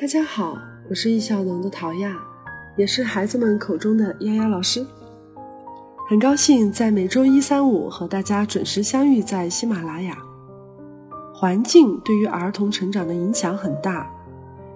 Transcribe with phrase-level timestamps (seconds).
[0.00, 0.56] 大家好，
[0.88, 2.16] 我是易小能的陶亚，
[2.76, 4.86] 也是孩子们口中的丫丫老师。
[6.08, 10.16] 很高兴在每周一、三、五和大家准时相遇在喜马拉雅。
[11.34, 14.08] 环境对于儿童成长的影响很大，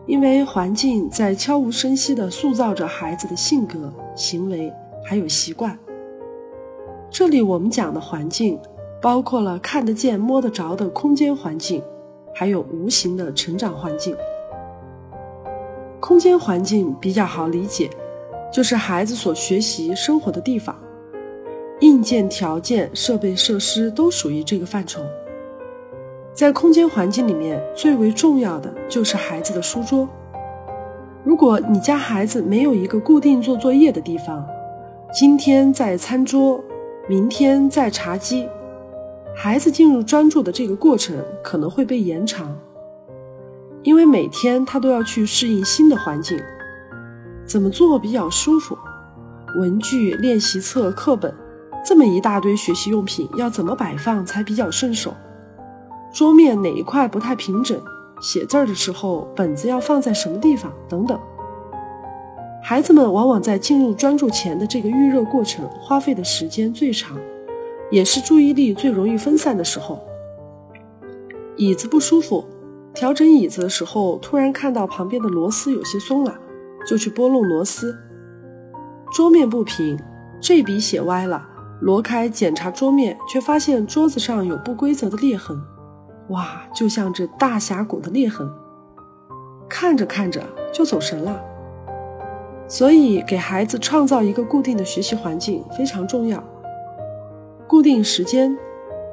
[0.06, 4.72] 因为环境在悄无声息地塑造着孩子的性格、行为
[5.04, 5.78] 还有习惯。
[7.10, 8.58] 这里我们讲的环境，
[9.00, 11.82] 包括了看得见、摸得着的空间环境，
[12.38, 14.16] 还有无形的成长环境。
[15.98, 17.90] 空间环境比较好理解，
[18.52, 20.76] 就是孩子所学习生活的地方，
[21.80, 25.00] 硬件条件、设备设施都属于这个范畴。
[26.32, 30.08] 在空间环境里面，最为重要的就是孩子的书桌。
[31.24, 34.46] 如果你家孩子没有一个固定做作业的地方，
[35.12, 36.62] 今天在餐桌。
[37.08, 38.46] 明天在茶几，
[39.40, 42.58] 孩子进入专注的这个过程可能会被延长，
[43.84, 46.36] 因为每天他都要去适应新的环境。
[47.46, 48.76] 怎么做比较舒服？
[49.60, 51.32] 文具、练习册、课本，
[51.86, 55.14] 这么一大堆学习用品要怎么摆放才比较顺手？
[56.12, 57.80] 桌面哪一块不太平整？
[58.20, 60.72] 写字儿的时候本子要放在什么地方？
[60.88, 61.16] 等等。
[62.60, 67.16] 孩子们往往在进入专注前的这个预热过程花费的时间最长，
[67.90, 70.00] 也是注意力最容易分散的时候。
[71.56, 72.44] 椅子不舒服，
[72.94, 76.38] 调整椅子的时候，突然看到旁边的螺丝有些松了，
[76.86, 77.96] 就去拨弄螺丝。
[79.12, 79.98] 桌面不平，
[80.40, 81.44] 这笔写歪了，
[81.82, 85.60] 挪开检查桌面，却发现桌子上有不规则的裂痕，
[86.28, 88.48] 哇，就像这大峡谷的裂痕。
[89.68, 90.42] 看着看着
[90.72, 91.42] 就走神了。
[92.68, 96.42] 所以，给孩子创造一个固定的学习环境非常重要。
[97.68, 98.56] 固定时间、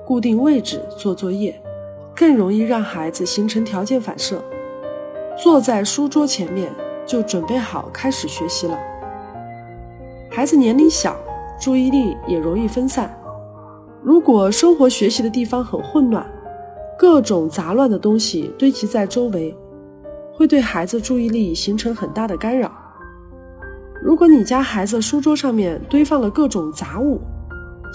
[0.06, 1.62] 固定位置做作业，
[2.16, 4.42] 更容易让孩子形成条件反射，
[5.38, 6.72] 坐在书桌前面
[7.06, 8.80] 就准备好开始学习了。
[10.32, 11.18] 孩子年龄小，
[11.60, 13.14] 注意力也容易分散。
[14.02, 16.26] 如果生活学习的地方很混乱，
[16.98, 19.54] 各种杂乱的东西堆积在周围，
[20.34, 22.72] 会对孩子注意力形成很大的干扰。
[24.02, 27.20] 如果你家孩子书桌上面堆放了各种杂物，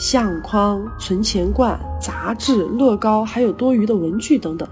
[0.00, 4.66] 相框、存钱罐、杂志、乐高，还有多余的文具等等，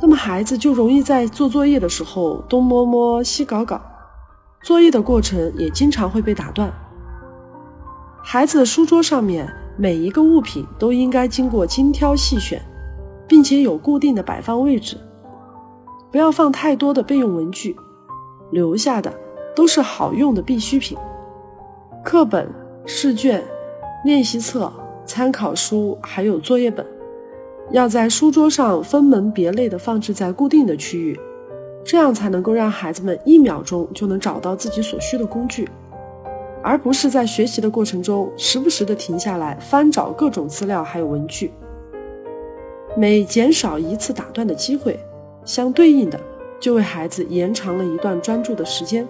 [0.00, 3.80] 那么孩子就容易在做作业的时候东摸摸西搞搞，
[4.62, 6.72] 作业的过程也经常会被打断。
[8.22, 12.62] 孩子的书桌上面每一个物品都应该经过精挑细选，
[13.26, 14.96] 并且有固定的摆放位置，
[16.12, 17.74] 不要放太多的备用文具，
[18.52, 19.12] 留下的。
[19.56, 20.98] 都是好用的必需品，
[22.04, 22.48] 课本、
[22.86, 23.40] 试卷、
[24.04, 24.70] 练习册、
[25.06, 26.84] 参考书，还有作业本，
[27.70, 31.18] 要在书桌上分门别类的放置在固定的区域，
[31.82, 35.66] 这样才能够让孩子们一秒钟就能找到自己所需的工具，
[36.62, 41.50] 而不是在学习的过程中时不时的停下来翻找各种资料还有文具。
[42.94, 45.00] 每减少一次打断的机会，
[45.46, 46.20] 相对应的
[46.60, 49.08] 就为孩子延长了一段专注的时间。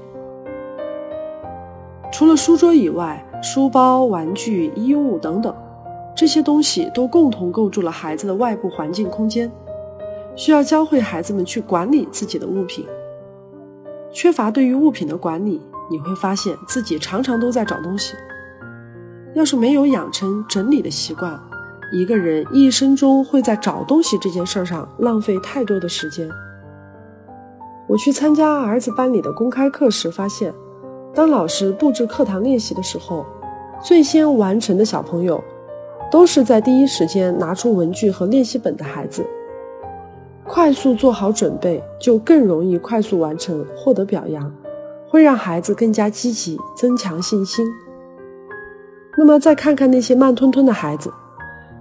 [2.13, 5.55] 除了书桌以外，书包、玩具、衣物等等，
[6.17, 9.53] 这些东西都共同构筑了孩子的外部环境空间，
[10.35, 12.87] 需要教会孩子们去管理自己的物品。
[14.11, 15.61] 缺乏对于物品的管理，
[15.91, 18.15] 你会发现自己常常都在找东西。
[19.35, 21.39] 要是没有养成整理的习惯，
[21.93, 26.27] 一个人一生中会在找东西这件事上浪费太多的时间。
[27.87, 30.55] 我去参加儿子班里的公开课时发现。
[31.15, 33.25] 当老师布置课堂练习的时候，
[33.81, 35.43] 最先完成的小朋友，
[36.11, 39.25] 都是在第一时间拿出文具和练习本的孩子。
[40.45, 44.53] 快速做好准备，就更容易快速完成，获得表扬，
[45.09, 47.65] 会让孩子更加积极，增强信心。
[49.17, 51.13] 那么再看看那些慢吞吞的孩子，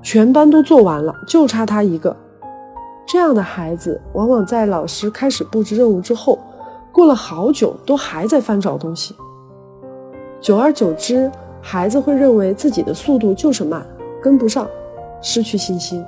[0.04, 2.16] 全班都做完了，就差他一个。
[3.08, 6.38] 这样的孩子，往往在老师开始布置任务之后。
[6.92, 9.16] 过了好久，都还在翻找东西。
[10.44, 11.32] 久而久之，
[11.62, 13.82] 孩子会认为自己的速度就是慢，
[14.22, 14.68] 跟不上，
[15.22, 16.04] 失去信心。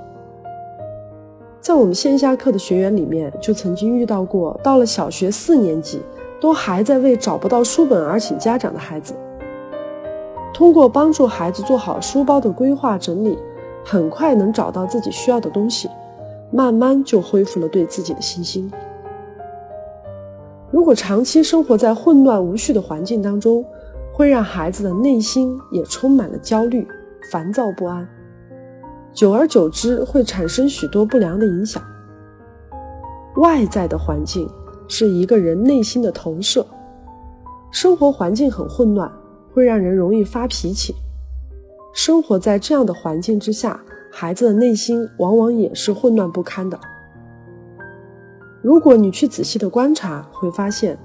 [1.61, 6.01] 在我们线下课的学员里面，就曾经遇到过，到了小学四年级，
[6.41, 9.13] 都还在为找不到书本而请家长的孩子。
[10.53, 13.39] 通过帮助孩子做好书包的规划整理，
[13.85, 15.89] 很快能找到自己需要的东西，
[16.51, 18.69] 慢慢就恢复了对自己的信心。
[20.71, 23.63] 如果长期生活在混乱无序的环境当中，
[24.15, 26.88] 会让孩子的内心也充满了焦虑、
[27.29, 28.07] 烦躁不安，
[29.12, 31.83] 久而久之会产生许多不良的影响。
[33.35, 34.50] 外在的环境
[34.88, 36.65] 是一个人内心的投射。
[37.71, 39.12] 生活环境很混乱，
[39.53, 40.95] 会让人容易发脾气。
[41.94, 46.79] 生活在这样的环境之下，孩子的内心往往也是混乱不堪的。
[48.62, 50.97] 如果你去仔细的观察，会发现，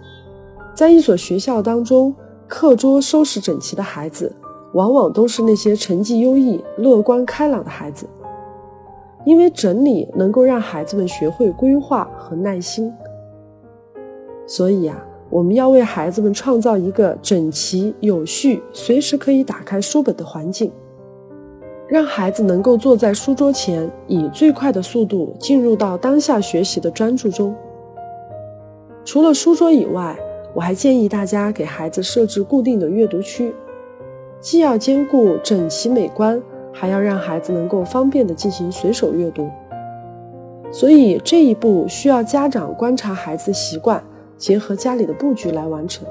[0.72, 2.14] 在一所学校当中，
[2.50, 4.34] 课桌收拾整齐的孩子，
[4.72, 8.06] 往往都是那些成绩优异、乐观开朗的孩子。
[9.24, 12.92] 因为整理能够让孩子们学会规划和耐心，
[14.48, 15.00] 所以啊，
[15.30, 20.72] 我们要为孩子们创造一个整齐、有序、随时可以打开书本的环境，
[21.86, 27.54] 让孩子能够坐在书桌前，以最快的速度进入到当下学习的专注中。
[29.04, 30.18] 除了书桌以外，
[30.54, 33.54] 我还建议大家给孩子设置固定的阅读区，
[34.40, 36.42] 既要兼顾整齐美观。
[36.72, 39.50] 还要让孩子能够方便的进行随手阅读，
[40.70, 44.02] 所以这一步需要家长观察孩子习惯，
[44.38, 46.06] 结合家里的布局来完成。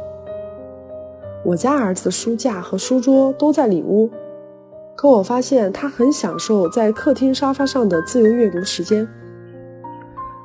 [1.46, 4.10] 我家儿子的书架和书桌都在里屋，
[4.98, 9.08] 可我发现他很享受在客厅沙发上的自由阅读时间。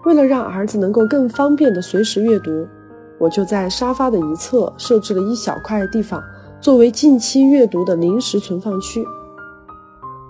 [0.05, 2.67] 为了让儿子能够更方便的随时阅读，
[3.19, 6.23] 我就在沙发的一侧设置了一小块地方，
[6.61, 9.05] 作为近期阅读的临时存放区。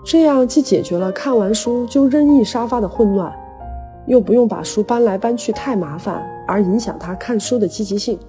[0.03, 3.33] 这样既解决了看完书就扔一沙发的混乱，
[4.05, 8.19] 又不用把书搬来搬去太麻烦，而影响他看书的积极性。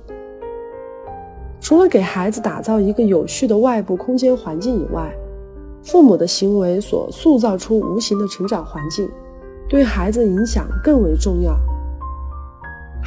[1.61, 5.13] 除了给孩子打造一个有序的外部空间环境以外，
[5.83, 9.09] 父母的行为所塑造出无形的成长环境，
[9.69, 11.59] 对孩子影响更为重要。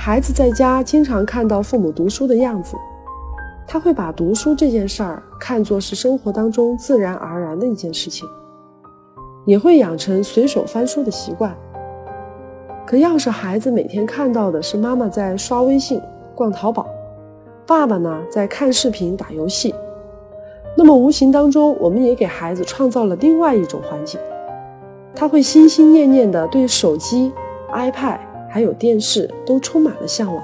[0.01, 2.77] 孩子在家经常看到父母读书的样子，
[3.67, 8.25] 他会把读书这件事儿看作是生活当中自然而然的一件事情。
[9.43, 11.53] 也会养成随手翻书的习惯。
[12.87, 16.01] 可要是孩子每天看到的是妈妈在刷微信、
[16.33, 16.87] 逛淘宝，
[17.67, 19.75] 爸爸呢在看视频、打游戏，
[20.77, 24.17] 那么无形当中，我们也给孩子创造了另外一种环境，
[25.13, 27.33] 他会心心念念的对手机、
[27.73, 28.19] iPad
[28.49, 30.43] 还有电视都充满了向往。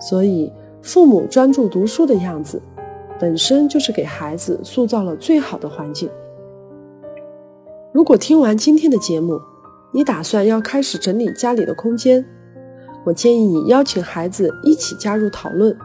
[0.00, 0.52] 所以，
[0.82, 2.62] 父母专注读书的样子，
[3.20, 6.08] 本身就是给孩子塑造了最好的环境。
[7.92, 9.40] 如果听完今天的节目，
[9.92, 12.24] 你打算要开始整理家里的空间，
[13.04, 15.76] 我建议你邀请孩子一起加入讨论，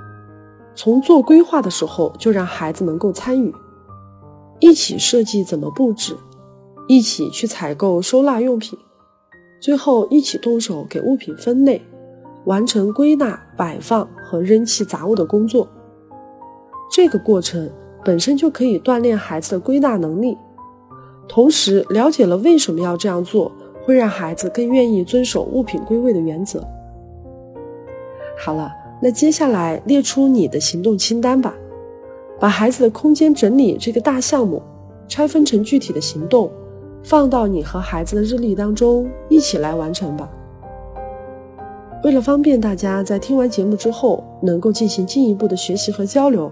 [0.75, 3.53] 从做规划的时候就让孩子能够参与，
[4.59, 6.15] 一起设计怎么布置，
[6.87, 8.77] 一起去采购收纳用品，
[9.63, 11.81] 最后一起动手给物品分类，
[12.43, 15.65] 完成归纳、摆放和扔弃杂物的工作。
[16.91, 17.71] 这个过程
[18.03, 20.37] 本身就可以锻炼孩子的归纳能力。
[21.29, 23.49] 同时，了解了为什么要这样做，
[23.85, 26.61] 会让孩子更愿意遵守物品归位的原则。
[28.37, 28.69] 好了，
[29.01, 31.55] 那接下来列出你的行动清单吧，
[32.37, 34.61] 把孩子的空间整理这个大项目
[35.07, 36.51] 拆分成具体的行动，
[37.03, 40.29] 放到你和孩子的日历当中一起来完成吧。
[42.03, 46.51] 为了方便大家在听完节目之后能够进行进一步的学习和交流，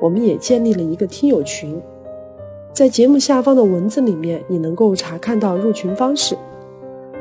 [0.00, 1.80] 我们也建立了一个听友群。
[2.72, 6.36] 在节目下方的文字里面，你能够查看到入群方式。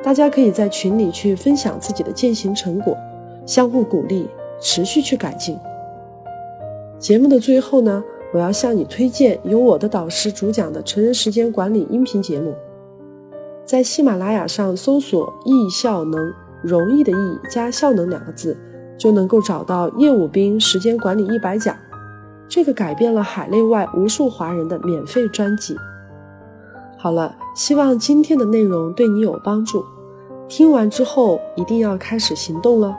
[0.02, 2.96] 大家可以在群里去分享自己的践行成果，
[3.46, 4.28] 相互鼓励，
[4.60, 5.58] 持续去改进。
[6.98, 12.54] 节目的最后呢，我要向你推荐由我的导师主讲的成人时间管理音频节目。
[13.66, 16.32] 在喜马拉雅上搜索“易效能”，
[16.62, 18.58] 容易的易加效能两个字，
[18.98, 21.76] 就能够找到叶武斌时间管理一百讲。
[22.48, 25.76] 这个改变了海内外无数华人的免费专辑。
[26.98, 29.86] 好了，希望今天的内容对你有帮助。
[30.48, 32.98] 听完之后一定要开始行动了。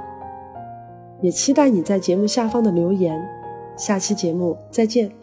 [1.20, 3.20] 也期待你在节目下方的留言。
[3.76, 5.19] 下期节目再见。